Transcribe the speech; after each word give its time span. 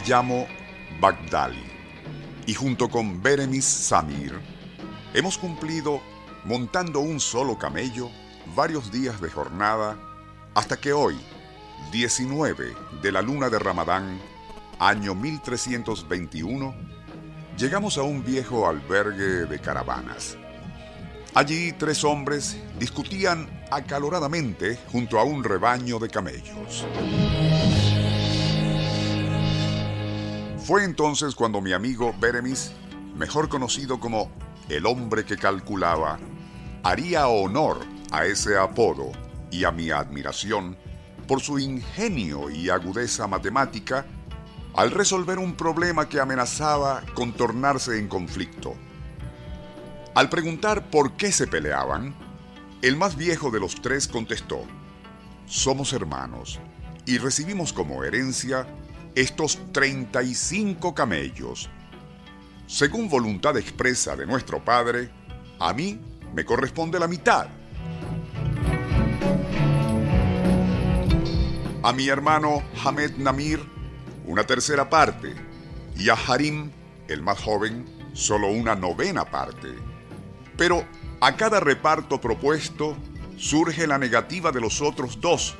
Me 0.00 0.06
llamo 0.06 0.46
Bagdali 0.98 1.62
y 2.46 2.54
junto 2.54 2.88
con 2.88 3.22
Beremis 3.22 3.66
Samir 3.66 4.40
hemos 5.12 5.36
cumplido 5.36 6.00
montando 6.44 7.00
un 7.00 7.20
solo 7.20 7.58
camello 7.58 8.10
varios 8.56 8.90
días 8.90 9.20
de 9.20 9.28
jornada 9.28 9.98
hasta 10.54 10.78
que 10.78 10.94
hoy, 10.94 11.18
19 11.92 12.72
de 13.02 13.12
la 13.12 13.20
luna 13.20 13.50
de 13.50 13.58
Ramadán, 13.58 14.18
año 14.78 15.14
1321, 15.14 16.74
llegamos 17.58 17.98
a 17.98 18.02
un 18.02 18.24
viejo 18.24 18.66
albergue 18.66 19.44
de 19.44 19.60
caravanas. 19.60 20.38
Allí 21.34 21.72
tres 21.72 22.04
hombres 22.04 22.56
discutían 22.78 23.66
acaloradamente 23.70 24.78
junto 24.90 25.18
a 25.18 25.24
un 25.24 25.44
rebaño 25.44 25.98
de 25.98 26.08
camellos. 26.08 26.86
Fue 30.70 30.84
entonces 30.84 31.34
cuando 31.34 31.60
mi 31.60 31.72
amigo 31.72 32.14
Beremis, 32.20 32.70
mejor 33.16 33.48
conocido 33.48 33.98
como 33.98 34.30
el 34.68 34.86
hombre 34.86 35.24
que 35.24 35.36
calculaba, 35.36 36.20
haría 36.84 37.26
honor 37.26 37.80
a 38.12 38.24
ese 38.24 38.56
apodo 38.56 39.10
y 39.50 39.64
a 39.64 39.72
mi 39.72 39.90
admiración 39.90 40.76
por 41.26 41.40
su 41.40 41.58
ingenio 41.58 42.50
y 42.50 42.70
agudeza 42.70 43.26
matemática 43.26 44.06
al 44.76 44.92
resolver 44.92 45.40
un 45.40 45.56
problema 45.56 46.08
que 46.08 46.20
amenazaba 46.20 47.02
con 47.14 47.32
tornarse 47.32 47.98
en 47.98 48.06
conflicto. 48.06 48.76
Al 50.14 50.28
preguntar 50.28 50.88
por 50.88 51.16
qué 51.16 51.32
se 51.32 51.48
peleaban, 51.48 52.14
el 52.80 52.96
más 52.96 53.16
viejo 53.16 53.50
de 53.50 53.58
los 53.58 53.82
tres 53.82 54.06
contestó, 54.06 54.60
somos 55.46 55.92
hermanos 55.92 56.60
y 57.06 57.18
recibimos 57.18 57.72
como 57.72 58.04
herencia 58.04 58.68
estos 59.14 59.58
35 59.72 60.94
camellos. 60.94 61.68
Según 62.66 63.08
voluntad 63.08 63.56
expresa 63.56 64.14
de 64.16 64.26
nuestro 64.26 64.64
Padre, 64.64 65.10
a 65.58 65.72
mí 65.72 66.00
me 66.34 66.44
corresponde 66.44 66.98
la 66.98 67.08
mitad. 67.08 67.48
A 71.82 71.92
mi 71.92 72.08
hermano 72.08 72.62
Hamed 72.84 73.16
Namir, 73.16 73.60
una 74.26 74.44
tercera 74.44 74.88
parte. 74.88 75.34
Y 75.96 76.08
a 76.08 76.14
Harim, 76.14 76.70
el 77.08 77.22
más 77.22 77.38
joven, 77.40 77.86
solo 78.12 78.48
una 78.48 78.74
novena 78.74 79.24
parte. 79.24 79.68
Pero 80.56 80.84
a 81.20 81.36
cada 81.36 81.58
reparto 81.58 82.20
propuesto 82.20 82.96
surge 83.36 83.86
la 83.86 83.98
negativa 83.98 84.52
de 84.52 84.60
los 84.60 84.80
otros 84.82 85.20
dos, 85.20 85.54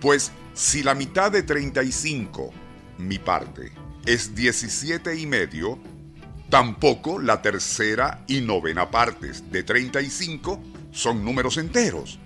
pues 0.00 0.32
si 0.58 0.82
la 0.82 0.96
mitad 0.96 1.30
de 1.30 1.44
35, 1.44 2.50
mi 2.98 3.20
parte, 3.20 3.70
es 4.04 4.34
17 4.34 5.16
y 5.16 5.24
medio, 5.24 5.78
tampoco 6.50 7.20
la 7.20 7.40
tercera 7.40 8.24
y 8.26 8.40
novena 8.40 8.90
partes 8.90 9.52
de 9.52 9.62
35 9.62 10.60
son 10.90 11.24
números 11.24 11.58
enteros. 11.58 12.18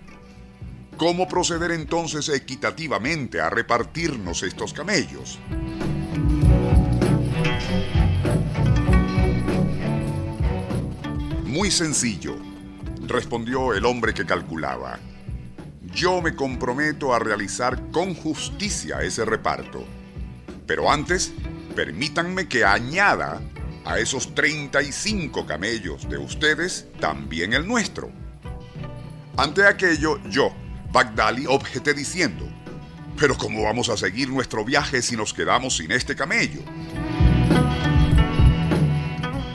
¿Cómo 0.97 1.29
proceder 1.29 1.73
entonces 1.73 2.31
equitativamente 2.31 3.39
a 3.39 3.51
repartirnos 3.51 4.43
estos 4.43 4.73
camellos? 4.73 5.39
Muy 11.45 11.71
sencillo, 11.71 12.37
respondió 13.07 13.75
el 13.75 13.85
hombre 13.85 14.15
que 14.15 14.25
calculaba 14.25 14.99
yo 15.95 16.23
me 16.23 16.35
comprometo 16.35 17.15
a 17.15 17.19
realizar 17.19 17.91
con 17.91 18.15
justicia 18.15 19.03
ese 19.03 19.25
reparto. 19.25 19.85
Pero 20.67 20.91
antes, 20.91 21.33
permítanme 21.75 22.49
que 22.49 22.65
añada 22.65 23.41
a 23.85 23.99
esos 23.99 24.35
35 24.35 25.47
camellos 25.47 26.09
de 26.09 26.19
ustedes 26.19 26.89
también 27.01 27.53
el 27.53 27.67
nuestro. 27.67 28.11
Ante 29.37 29.67
aquello, 29.67 30.21
yo, 30.29 30.53
Bagdali, 30.93 31.47
objeté 31.47 31.95
diciendo, 31.95 32.49
pero 33.19 33.37
¿cómo 33.37 33.63
vamos 33.63 33.89
a 33.89 33.97
seguir 33.97 34.29
nuestro 34.29 34.65
viaje 34.65 35.03
si 35.03 35.17
nos 35.17 35.33
quedamos 35.33 35.77
sin 35.77 35.91
este 35.93 36.15
camello? 36.15 36.63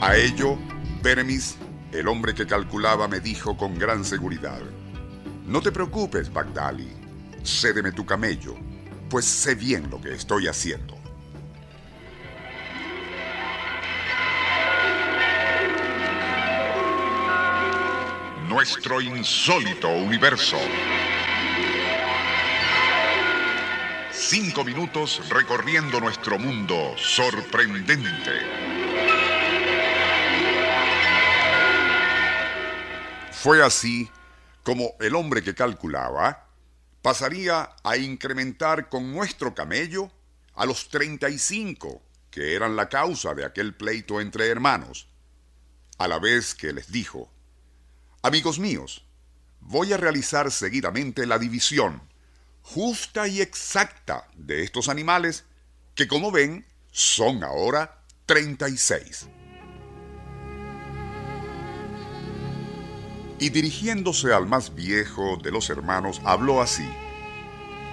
A 0.00 0.16
ello, 0.16 0.58
Beremis, 1.02 1.56
el 1.92 2.06
hombre 2.08 2.34
que 2.34 2.46
calculaba, 2.46 3.08
me 3.08 3.20
dijo 3.20 3.56
con 3.56 3.78
gran 3.78 4.04
seguridad, 4.04 4.60
no 5.48 5.62
te 5.62 5.72
preocupes, 5.72 6.32
Bagdali. 6.32 6.92
Cédeme 7.42 7.92
tu 7.92 8.04
camello, 8.04 8.54
pues 9.08 9.24
sé 9.24 9.54
bien 9.54 9.88
lo 9.90 10.00
que 10.00 10.12
estoy 10.12 10.46
haciendo. 10.46 10.96
Nuestro 18.48 19.00
insólito 19.00 19.88
universo. 19.88 20.58
Cinco 24.10 24.64
minutos 24.64 25.22
recorriendo 25.30 26.00
nuestro 26.00 26.38
mundo 26.38 26.94
sorprendente. 26.98 28.32
Fue 33.32 33.62
así 33.62 34.10
como 34.62 34.94
el 35.00 35.14
hombre 35.14 35.42
que 35.42 35.54
calculaba, 35.54 36.48
pasaría 37.02 37.70
a 37.82 37.96
incrementar 37.96 38.88
con 38.88 39.12
nuestro 39.12 39.54
camello 39.54 40.10
a 40.54 40.66
los 40.66 40.88
35 40.88 42.02
que 42.30 42.54
eran 42.54 42.76
la 42.76 42.88
causa 42.88 43.34
de 43.34 43.44
aquel 43.44 43.74
pleito 43.74 44.20
entre 44.20 44.48
hermanos, 44.48 45.08
a 45.98 46.06
la 46.08 46.18
vez 46.18 46.54
que 46.54 46.72
les 46.72 46.92
dijo, 46.92 47.30
Amigos 48.22 48.58
míos, 48.58 49.04
voy 49.60 49.92
a 49.92 49.96
realizar 49.96 50.50
seguidamente 50.50 51.26
la 51.26 51.38
división 51.38 52.02
justa 52.62 53.26
y 53.26 53.40
exacta 53.40 54.28
de 54.34 54.62
estos 54.62 54.88
animales 54.88 55.44
que 55.94 56.06
como 56.06 56.30
ven 56.30 56.66
son 56.90 57.42
ahora 57.42 58.02
36. 58.26 59.37
Y 63.38 63.50
dirigiéndose 63.50 64.32
al 64.32 64.46
más 64.46 64.74
viejo 64.74 65.38
de 65.42 65.50
los 65.50 65.70
hermanos, 65.70 66.20
habló 66.24 66.60
así. 66.60 66.88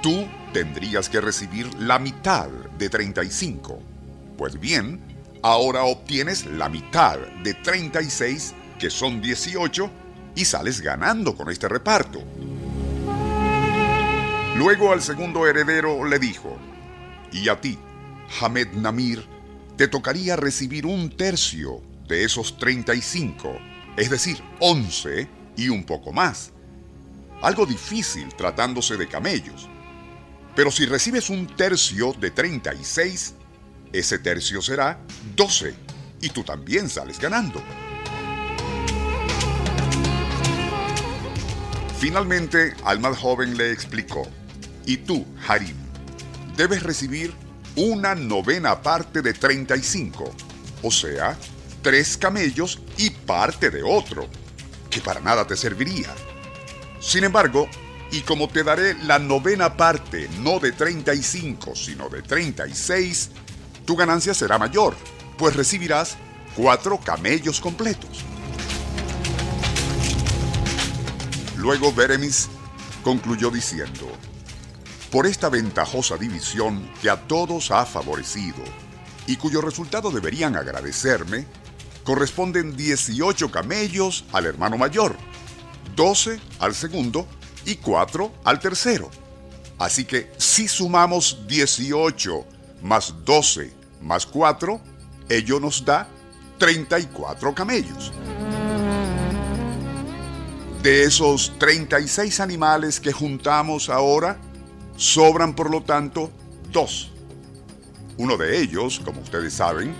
Tú 0.01 0.27
tendrías 0.53 1.09
que 1.09 1.21
recibir 1.21 1.73
la 1.75 1.99
mitad 1.99 2.47
de 2.77 2.89
35. 2.89 3.79
Pues 4.37 4.59
bien, 4.59 5.01
ahora 5.43 5.83
obtienes 5.83 6.45
la 6.45 6.69
mitad 6.69 7.17
de 7.43 7.53
36, 7.53 8.53
que 8.79 8.89
son 8.89 9.21
18, 9.21 9.89
y 10.35 10.45
sales 10.45 10.81
ganando 10.81 11.35
con 11.35 11.49
este 11.49 11.67
reparto. 11.67 12.23
Luego 14.57 14.91
al 14.91 15.01
segundo 15.01 15.47
heredero 15.47 16.05
le 16.05 16.19
dijo, 16.19 16.57
y 17.31 17.49
a 17.49 17.59
ti, 17.59 17.77
Hamed 18.41 18.73
Namir, 18.73 19.25
te 19.77 19.87
tocaría 19.87 20.35
recibir 20.35 20.85
un 20.85 21.09
tercio 21.09 21.81
de 22.07 22.23
esos 22.23 22.57
35 22.57 23.74
es 23.97 24.09
decir, 24.09 24.41
11 24.59 25.27
y 25.57 25.69
un 25.69 25.83
poco 25.83 26.11
más. 26.11 26.51
Algo 27.41 27.65
difícil 27.65 28.33
tratándose 28.35 28.97
de 28.97 29.07
camellos. 29.07 29.69
Pero 30.55 30.71
si 30.71 30.85
recibes 30.85 31.29
un 31.29 31.47
tercio 31.47 32.13
de 32.13 32.31
36, 32.31 33.33
ese 33.91 34.19
tercio 34.19 34.61
será 34.61 34.99
12 35.35 35.73
y 36.21 36.29
tú 36.29 36.43
también 36.43 36.89
sales 36.89 37.19
ganando. 37.19 37.61
Finalmente, 41.99 42.73
al 42.83 42.99
más 42.99 43.17
joven 43.17 43.57
le 43.57 43.71
explicó, 43.71 44.27
y 44.85 44.97
tú, 44.97 45.25
Harim, 45.47 45.75
debes 46.55 46.83
recibir 46.83 47.33
una 47.75 48.15
novena 48.15 48.81
parte 48.81 49.21
de 49.21 49.33
35, 49.33 50.31
o 50.83 50.91
sea, 50.91 51.37
tres 51.81 52.17
camellos 52.17 52.79
y 52.97 53.09
parte 53.09 53.69
de 53.69 53.83
otro, 53.83 54.27
que 54.89 55.01
para 55.01 55.19
nada 55.19 55.45
te 55.45 55.55
serviría. 55.55 56.13
Sin 56.99 57.23
embargo, 57.23 57.67
y 58.11 58.21
como 58.21 58.47
te 58.47 58.63
daré 58.63 58.93
la 59.03 59.19
novena 59.19 59.75
parte, 59.75 60.29
no 60.39 60.59
de 60.59 60.71
35, 60.71 61.75
sino 61.75 62.09
de 62.09 62.21
36, 62.21 63.31
tu 63.85 63.95
ganancia 63.95 64.33
será 64.33 64.57
mayor, 64.57 64.95
pues 65.37 65.55
recibirás 65.55 66.17
cuatro 66.55 66.99
camellos 66.99 67.59
completos. 67.59 68.23
Luego 71.57 71.91
Beremis 71.93 72.49
concluyó 73.03 73.49
diciendo, 73.49 74.07
por 75.11 75.25
esta 75.25 75.49
ventajosa 75.49 76.17
división 76.17 76.89
que 77.01 77.09
a 77.09 77.27
todos 77.27 77.71
ha 77.71 77.85
favorecido 77.85 78.63
y 79.27 79.37
cuyo 79.37 79.61
resultado 79.61 80.11
deberían 80.11 80.55
agradecerme, 80.55 81.45
corresponden 82.05 82.77
18 82.77 83.51
camellos 83.51 84.23
al 84.31 84.45
hermano 84.45 84.77
mayor, 84.77 85.17
12 85.95 86.39
al 86.59 86.73
segundo 86.73 87.27
y 87.65 87.75
4 87.75 88.31
al 88.45 88.59
tercero. 88.59 89.09
Así 89.77 90.05
que 90.05 90.31
si 90.37 90.69
sumamos 90.69 91.45
18 91.47 92.45
más 92.83 93.13
12 93.25 93.73
más 94.01 94.25
4, 94.25 94.79
ello 95.27 95.59
nos 95.59 95.83
da 95.83 96.07
34 96.59 97.53
camellos. 97.53 98.13
De 100.83 101.03
esos 101.03 101.51
36 101.57 102.39
animales 102.39 102.99
que 102.99 103.11
juntamos 103.11 103.89
ahora, 103.89 104.37
sobran 104.95 105.55
por 105.55 105.71
lo 105.71 105.81
tanto 105.81 106.31
dos. 106.71 107.11
Uno 108.17 108.37
de 108.37 108.61
ellos, 108.61 109.01
como 109.03 109.21
ustedes 109.21 109.55
saben, 109.55 109.95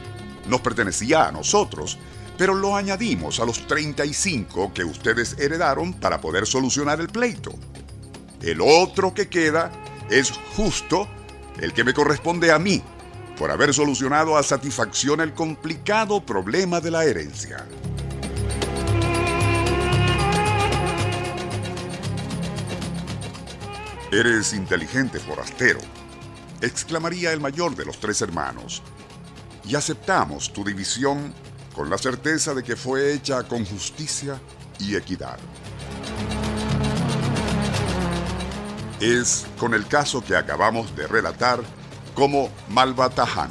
nos 0.48 0.62
pertenecía 0.62 1.28
a 1.28 1.32
nosotros, 1.32 1.98
pero 2.38 2.54
lo 2.54 2.76
añadimos 2.76 3.40
a 3.40 3.46
los 3.46 3.66
35 3.68 4.74
que 4.74 4.84
ustedes 4.84 5.38
heredaron 5.40 5.94
para 5.94 6.20
poder 6.20 6.46
solucionar 6.46 7.00
el 7.00 7.08
pleito. 7.08 7.54
El 8.42 8.62
otro 8.62 9.14
que 9.14 9.28
queda 9.28 9.72
es 10.10 10.32
justo 10.56 11.08
el 11.60 11.74
que 11.74 11.84
me 11.84 11.94
corresponde 11.94 12.52
a 12.52 12.60
mí, 12.60 12.82
por 13.38 13.52
haber 13.52 13.74
solucionado 13.74 14.38
a 14.38 14.44
satisfacción 14.44 15.22
el 15.22 15.34
complicado 15.34 16.26
problema 16.26 16.80
de 16.80 16.92
la 16.92 17.06
herencia. 17.06 17.66
Eres 24.12 24.54
inteligente, 24.54 25.20
forastero, 25.20 25.80
exclamaría 26.62 27.34
el 27.34 27.42
mayor 27.42 27.76
de 27.76 27.86
los 27.86 28.00
tres 28.00 28.22
hermanos, 28.22 28.82
y 29.68 29.76
aceptamos 29.76 30.54
tu 30.54 30.64
división 30.64 31.34
con 31.74 31.90
la 31.90 31.98
certeza 31.98 32.54
de 32.54 32.64
que 32.64 32.76
fue 32.76 33.14
hecha 33.14 33.44
con 33.44 33.66
justicia 33.66 34.40
y 34.80 34.96
equidad. 34.96 35.38
Es 39.00 39.46
con 39.58 39.74
el 39.74 39.88
caso 39.88 40.24
que 40.24 40.36
acabamos 40.36 40.96
de 40.96 41.08
relatar 41.08 41.62
como 42.14 42.50
Malbatahan, 42.70 43.50